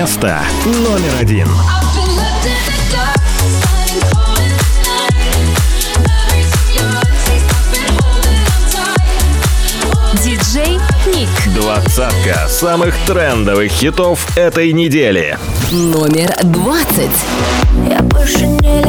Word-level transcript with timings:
Место 0.00 0.40
номер 0.64 1.12
один. 1.20 1.46
Диджей 10.24 10.80
Ник. 11.04 11.28
Двадцатка 11.54 12.48
самых 12.48 12.94
трендовых 13.06 13.70
хитов 13.70 14.26
этой 14.38 14.72
недели. 14.72 15.38
Номер 15.70 16.34
двадцать. 16.44 17.26
Я 17.86 18.00
больше 18.00 18.46
не 18.46 18.79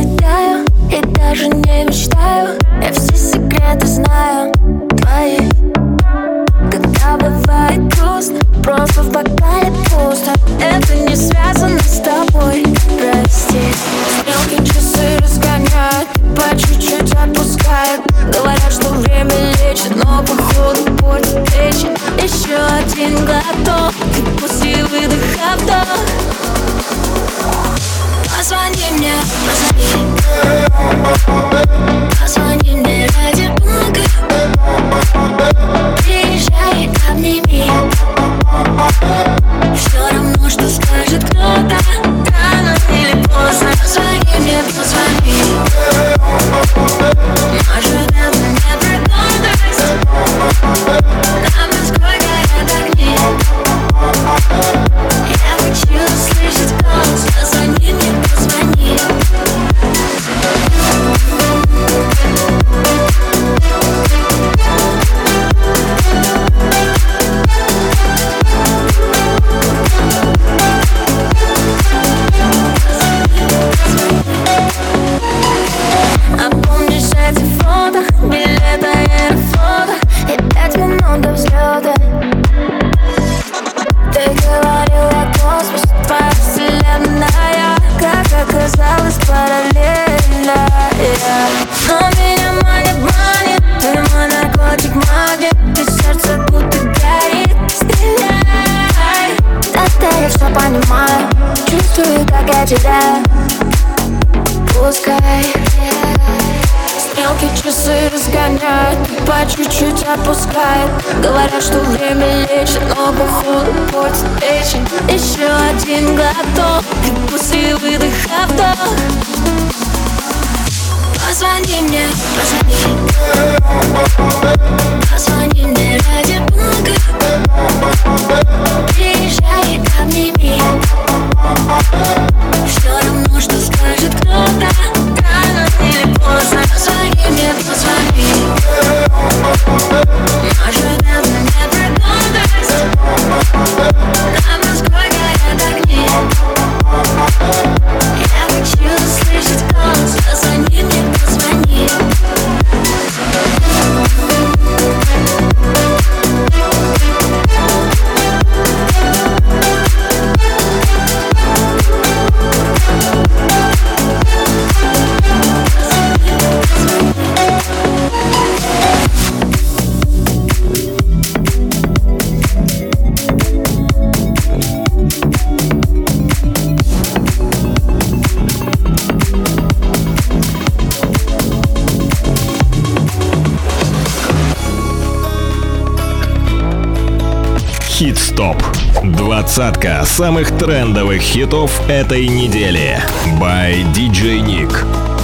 ТОП. 188.42 188.64
Двадцатка 189.04 190.04
самых 190.04 190.50
трендовых 190.58 191.22
хитов 191.22 191.80
этой 191.88 192.28
недели. 192.28 192.98
By 193.40 193.84
DJ 193.94 194.44
Nick. 194.44 194.74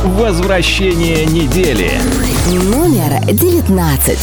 Возвращение 0.03 1.25
недели. 1.25 1.93
Номер 2.45 3.19
девятнадцать. 3.25 4.19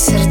сердце. 0.00 0.29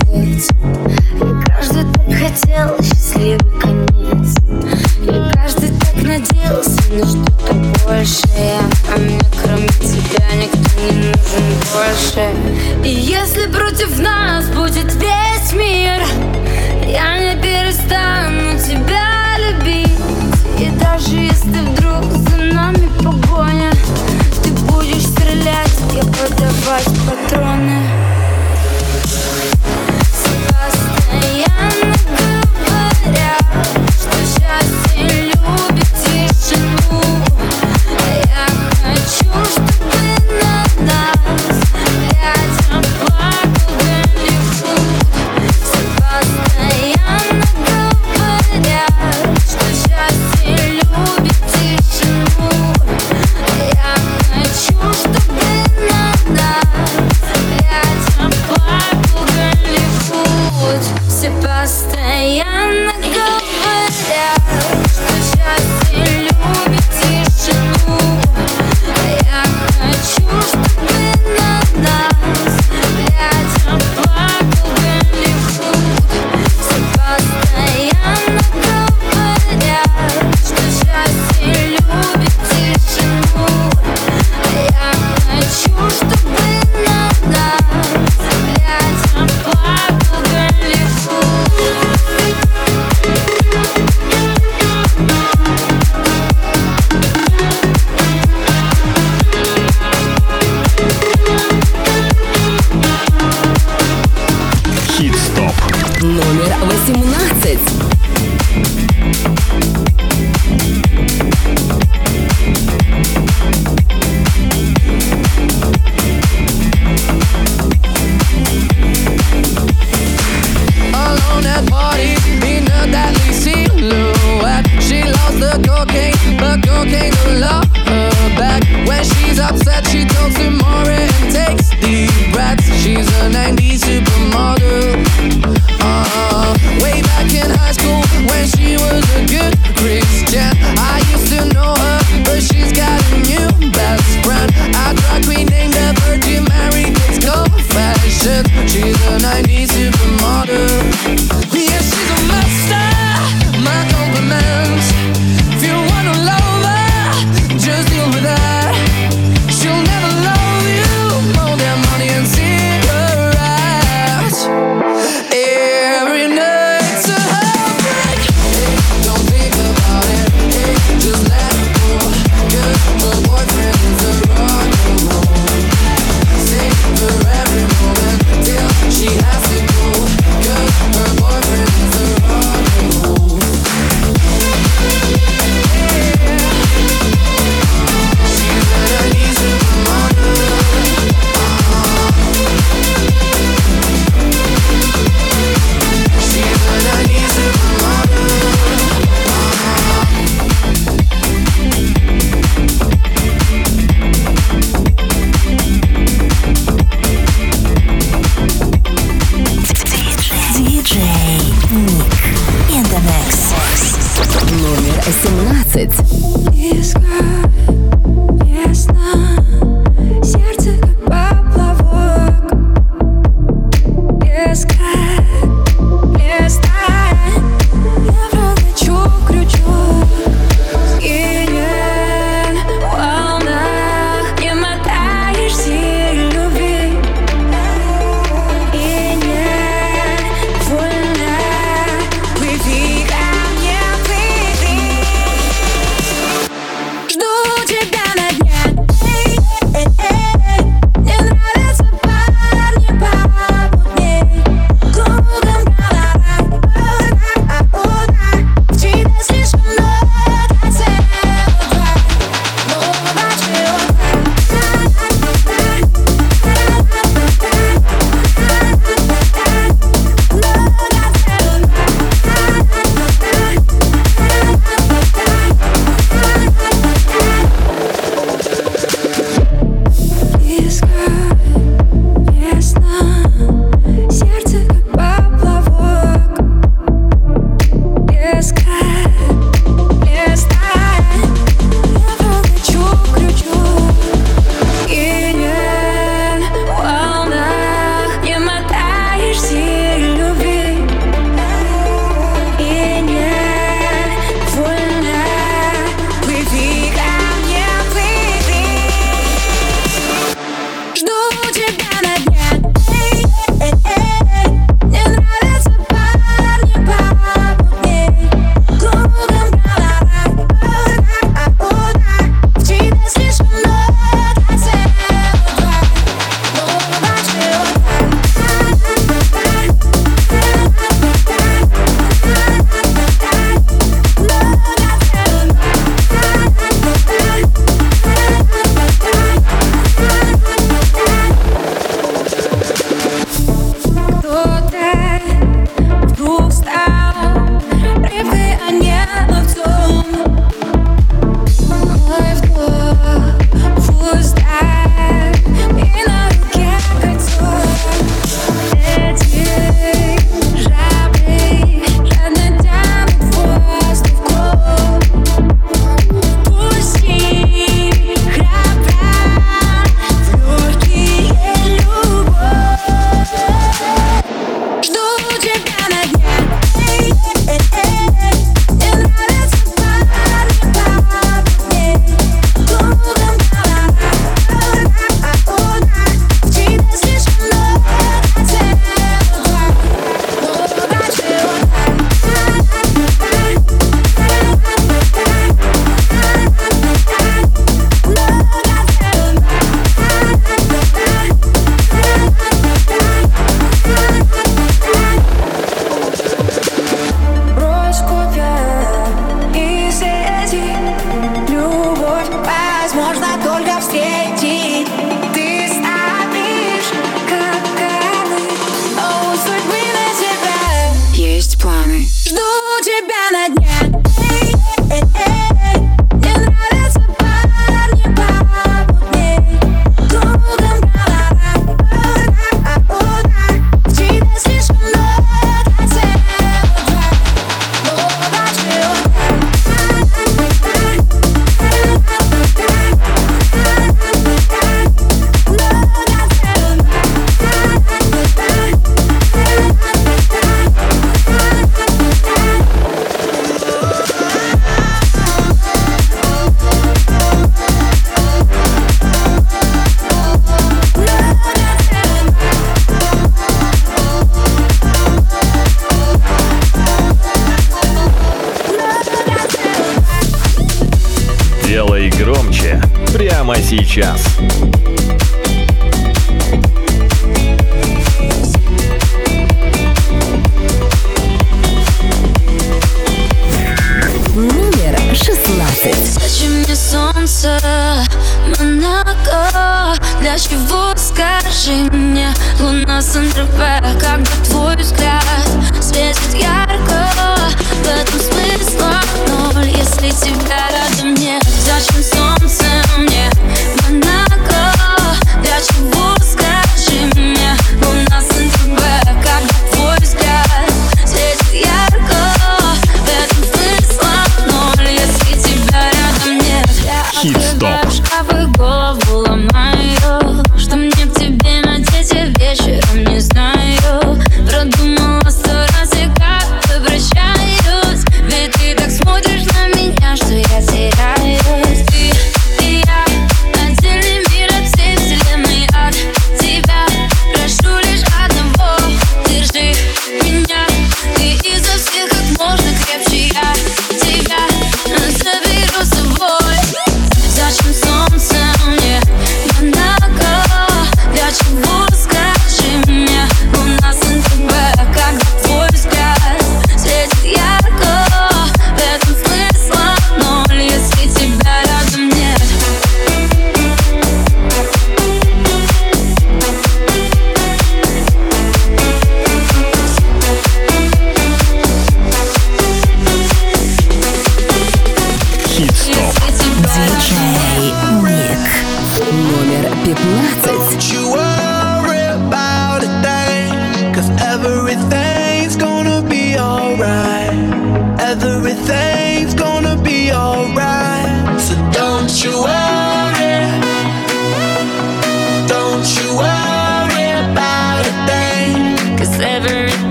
Номер 106.29 106.53
18. 106.85 107.59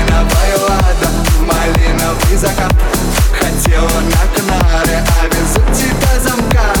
Малиновая 0.00 0.58
лада, 0.58 1.08
малиновый 1.40 2.36
закат. 2.36 2.72
Хотела 3.38 4.00
на 4.00 4.22
Канары, 4.34 4.96
а 4.96 5.26
везу 5.26 5.60
тебя 5.74 6.20
замка. 6.20 6.72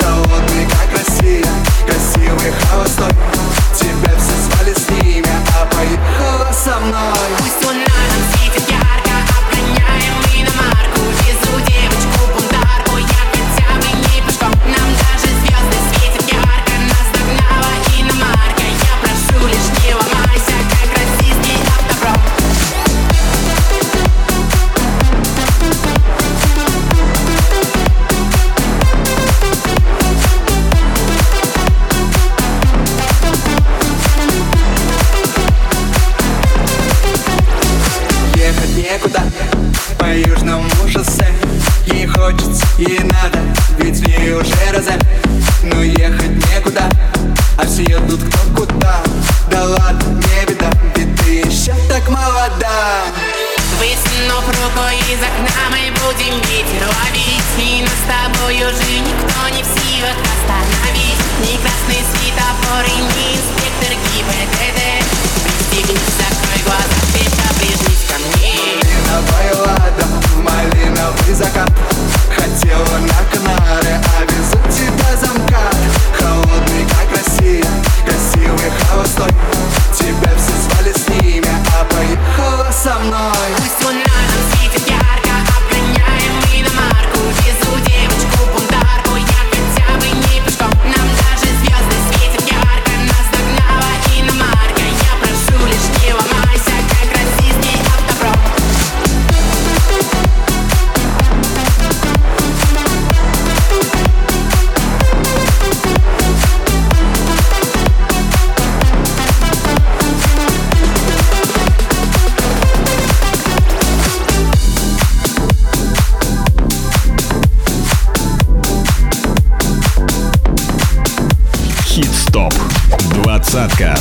Холодный, 0.00 0.66
как 0.66 0.98
Россия, 0.98 1.46
красивый, 1.86 2.52
холостой 2.70 3.10
Тебя 3.74 4.12
все 4.16 4.34
звали 4.44 4.74
с 4.74 4.90
ними, 4.90 5.28
а 5.60 5.66
поехала 5.66 6.52
со 6.52 6.78
мной. 6.78 7.28
Пусть 7.38 7.66
он 7.66 7.76
рядом 7.76 8.47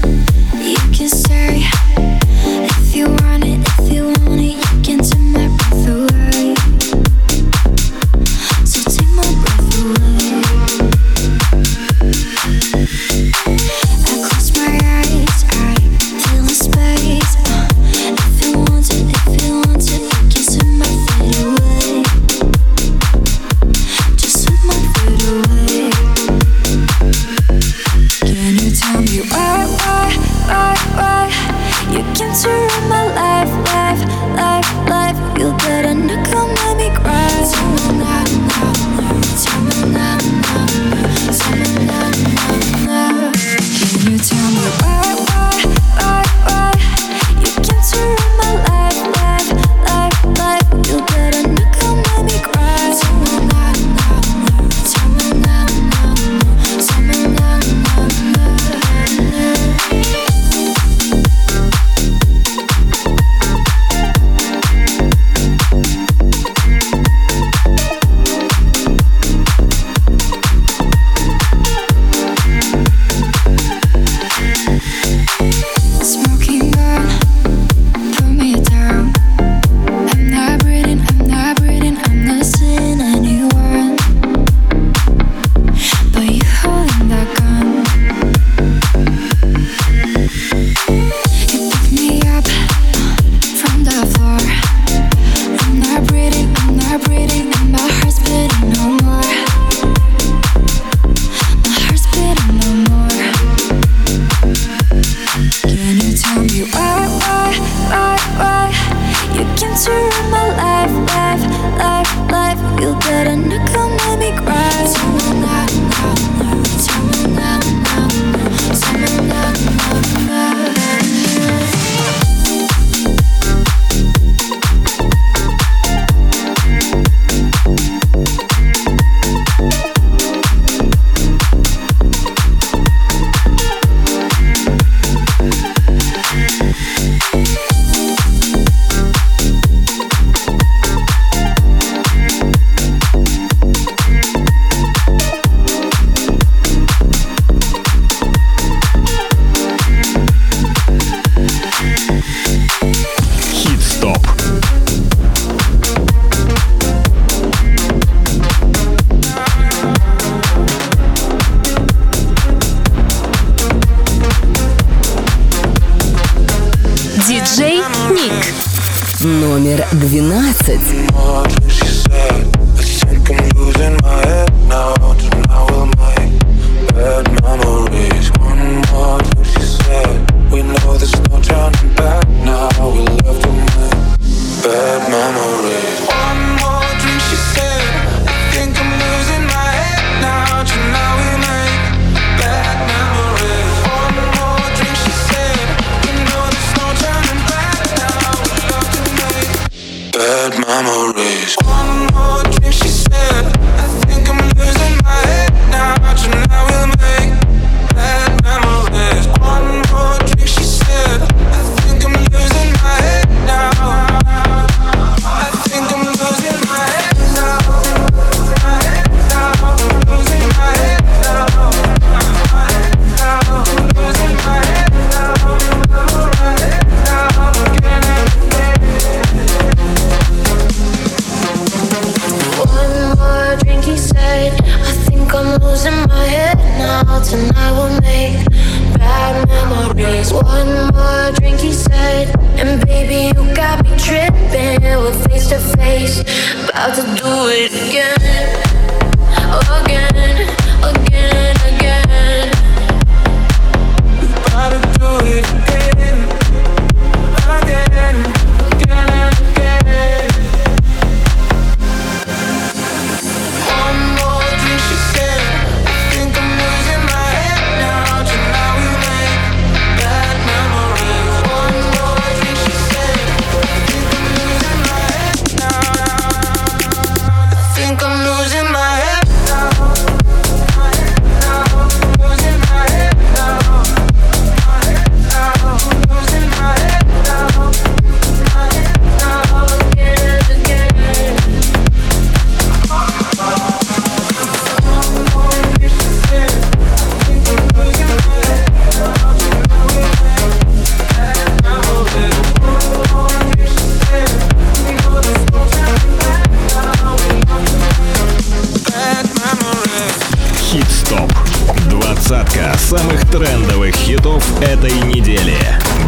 самых 313.01 313.21
трендовых 313.31 313.95
хитов 313.95 314.43
этой 314.61 314.91
недели. 315.13 315.57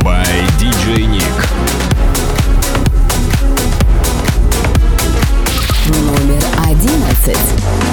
By 0.02 0.26
DJ 0.60 1.08
Nick. 1.08 1.24
Номер 5.88 6.44
одиннадцать. 6.70 7.93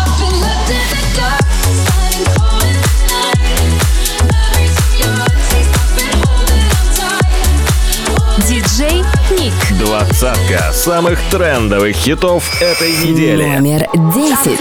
Двадцатка 10.21 10.71
самых 10.71 11.19
трендовых 11.31 11.95
хитов 11.95 12.61
этой 12.61 12.91
недели. 12.91 13.43
Номер 13.43 13.87
десять. 14.13 14.59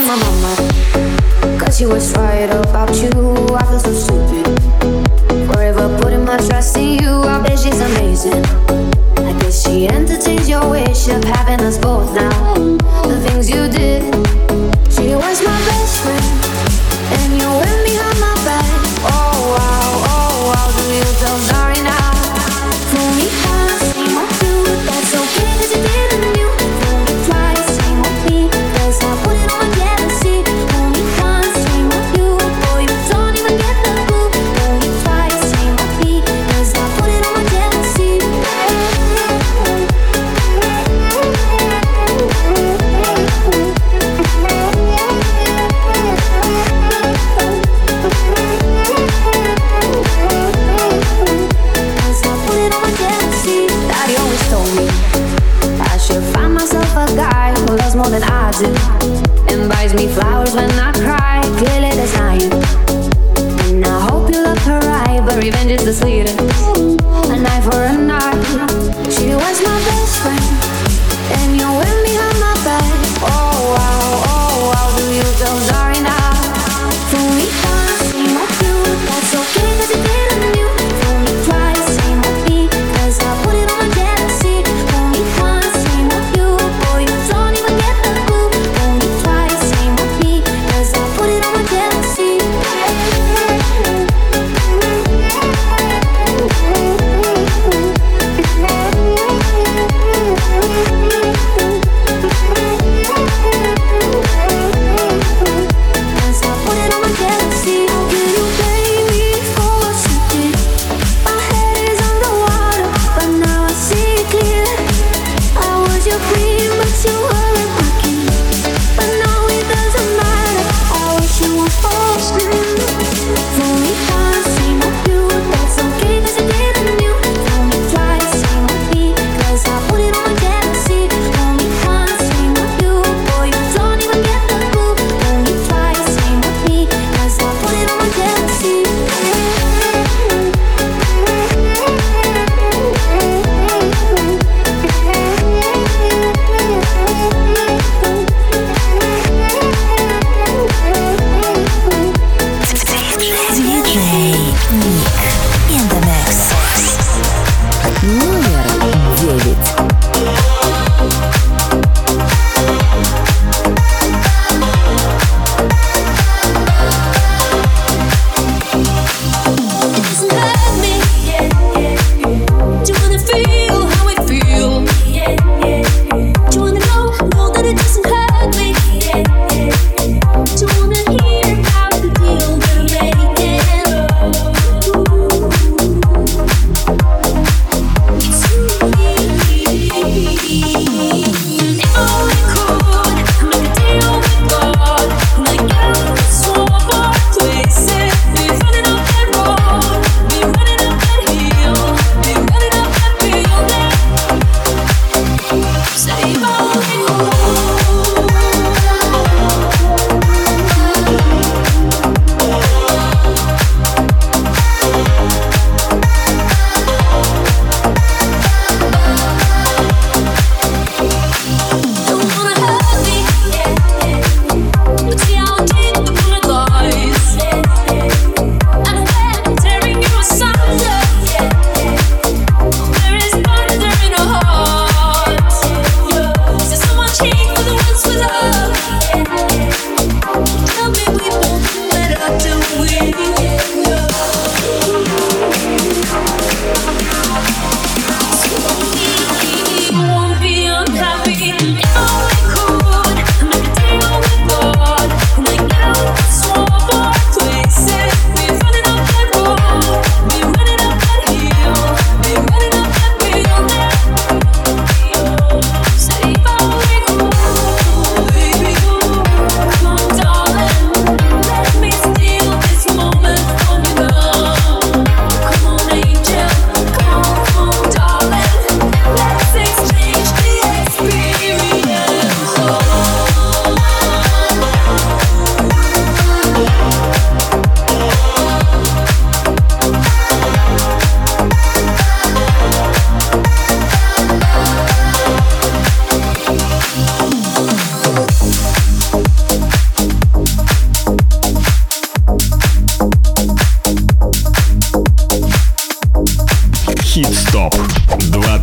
Cause 1.59 1.79
you 1.83 1.91
was 1.91 2.17
right 2.17 2.51
about 2.51 2.91
you. 2.95 3.11
I 3.55 3.65
feel 3.67 3.79
so 3.79 3.93
stupid. 3.93 4.49
Forever 5.53 5.91
putting 6.01 6.25
my 6.25 6.39
trust 6.39 6.79
in 6.79 6.99
you. 7.03 7.23
I 7.25 7.43
bet 7.43 7.59
she's 7.59 7.79
amazing. 7.79 8.43
I 9.19 9.35
guess 9.39 9.63
she 9.63 9.87
entertains 9.87 10.49
your 10.49 10.67
wish 10.67 11.09
of 11.09 11.23
having 11.25 11.61
us 11.61 11.77
both 11.77 12.15
now. 12.15 12.55
The 13.05 13.21
things 13.29 13.51
you 13.51 13.69
did. 13.69 14.03
She 14.91 15.15
was 15.15 15.43
my 15.43 15.59
best 15.69 16.01
friend. 16.01 16.40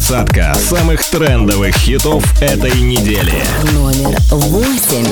Двадцатка 0.08 0.54
самых 0.54 1.04
трендовых 1.04 1.76
хитов 1.76 2.24
этой 2.42 2.80
недели. 2.80 3.44
Номер 3.74 4.18
восемь. 4.32 5.06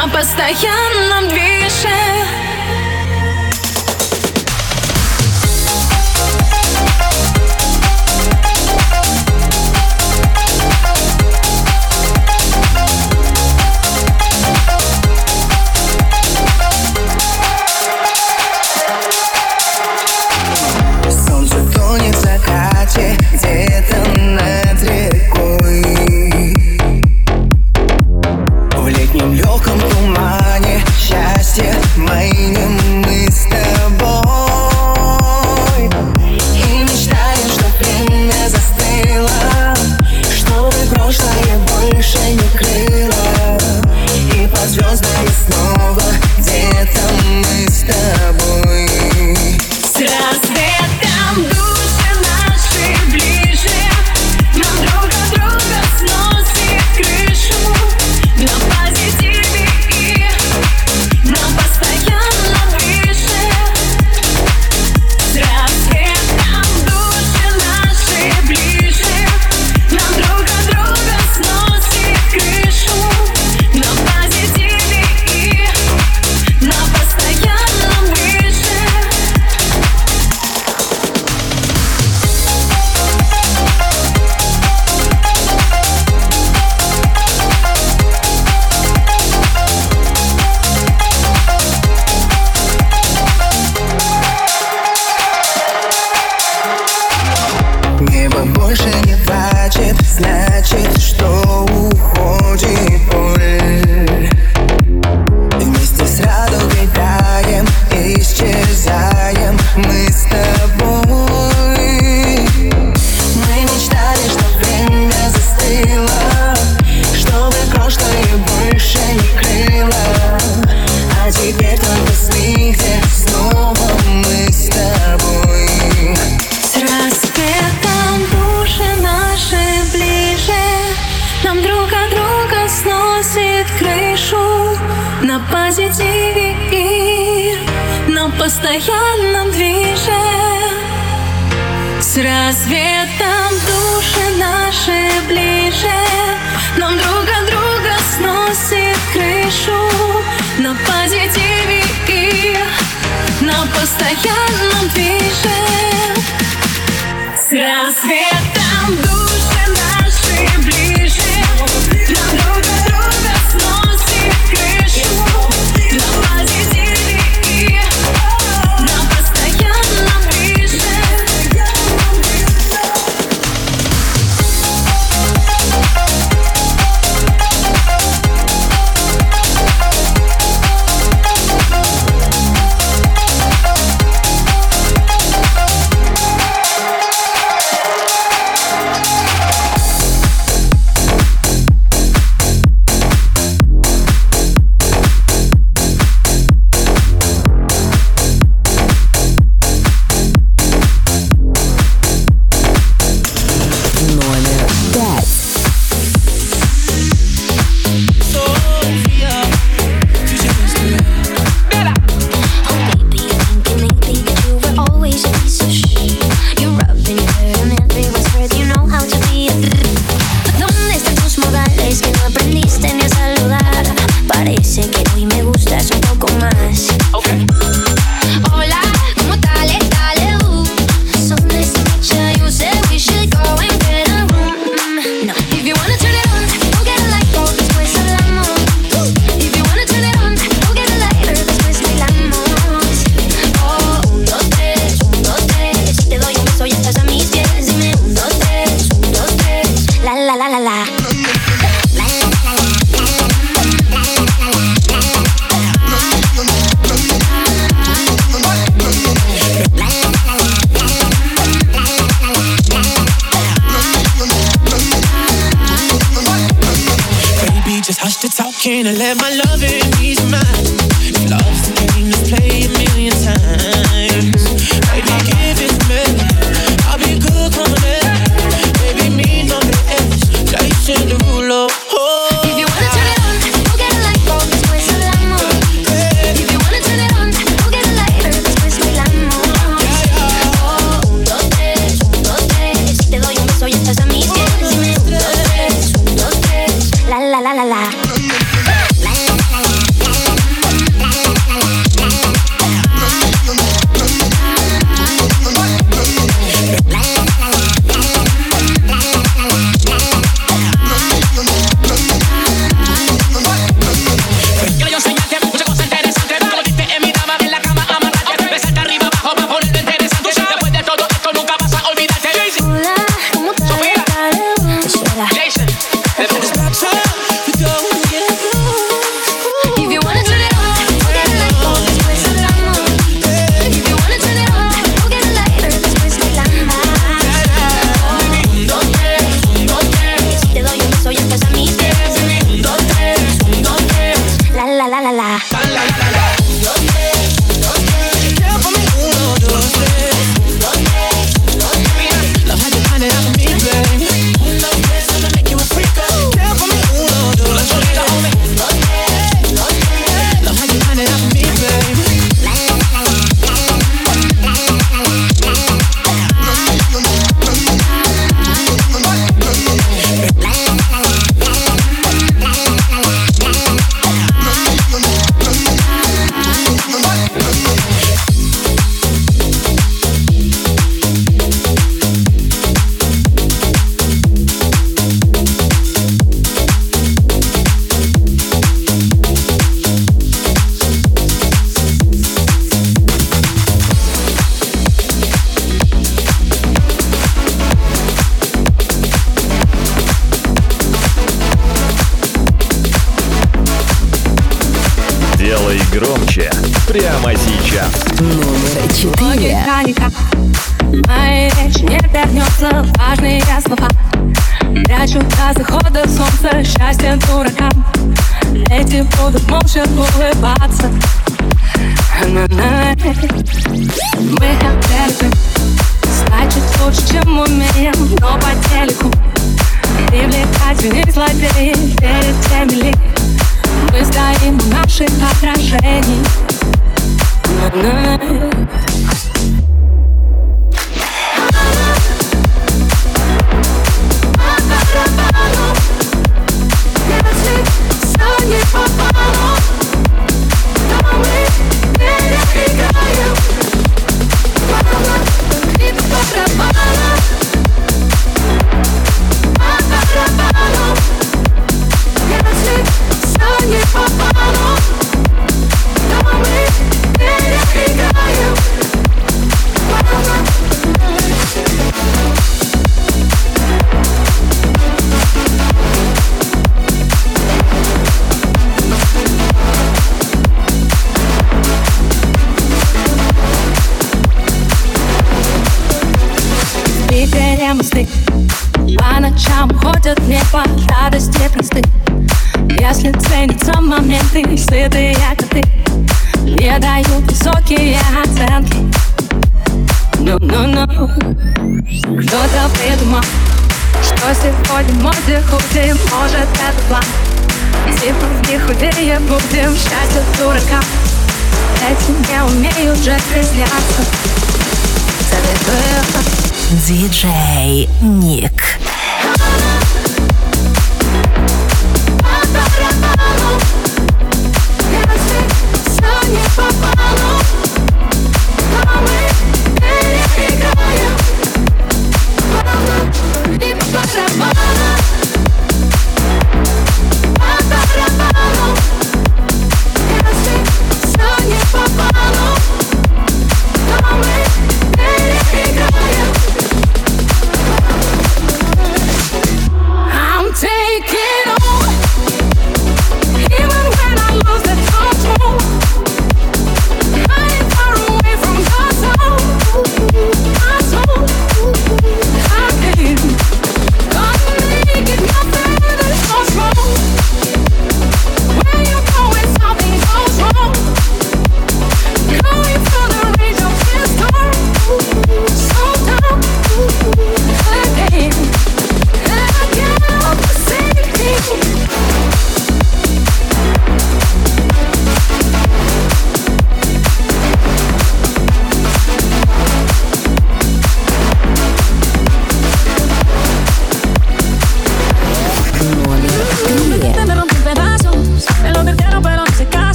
На 0.00 0.08
постоянном 0.08 1.28
движе. 1.28 2.49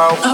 Ник. 0.00 0.29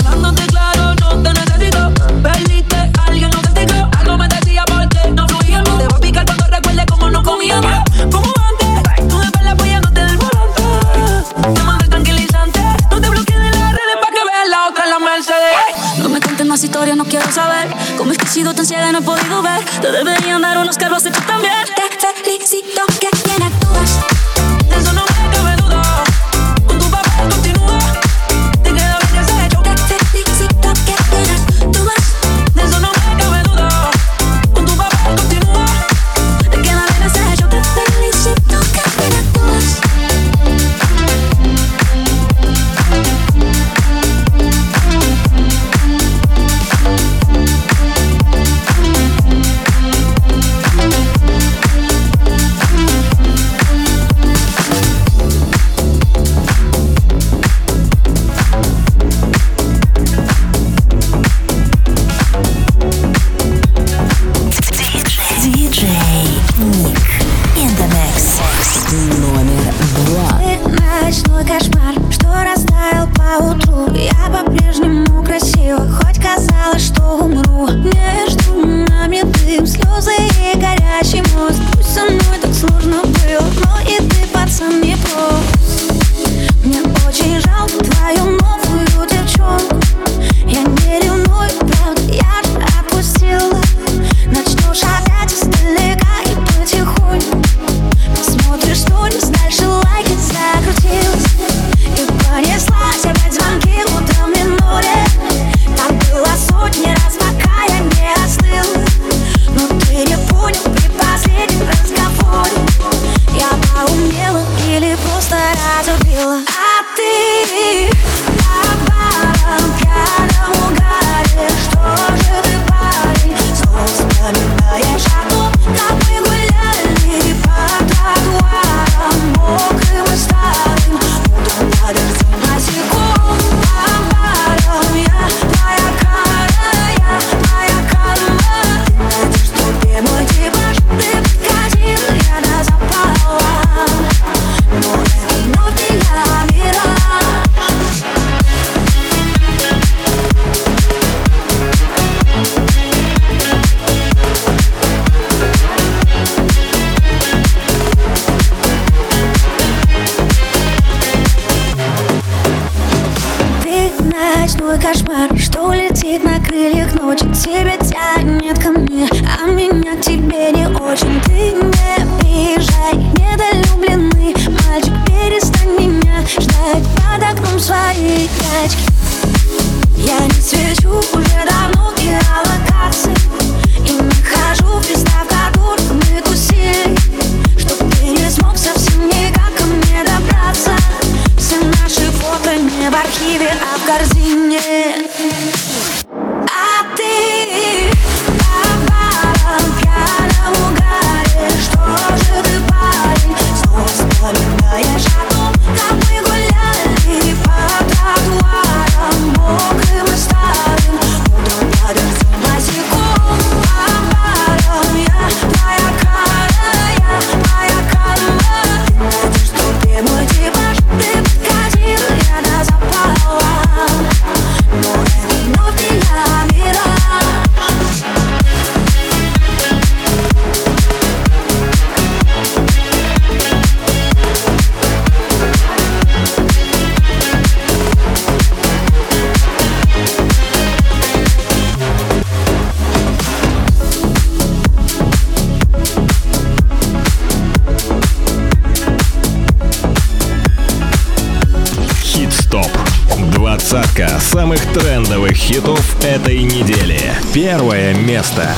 Место. 258.07 258.49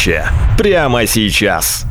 Громче 0.00 0.24
прямо 0.56 1.06
сейчас. 1.06 1.89